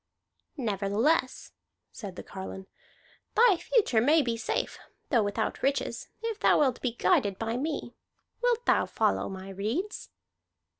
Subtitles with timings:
[0.57, 1.51] "Nevertheless,"
[1.91, 2.65] said the carline,
[3.35, 4.79] "the future may be safe,
[5.11, 7.93] though without riches, if thou wilt be guided by me.
[8.41, 10.09] Wilt thou follow my redes?"